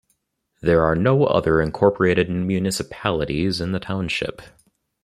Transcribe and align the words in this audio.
There 0.63 0.83
are 0.83 0.95
no 0.95 1.25
other 1.25 1.61
incorporated 1.61 2.27
municipalities 2.27 3.61
in 3.61 3.71
the 3.71 3.79
township. 3.79 4.41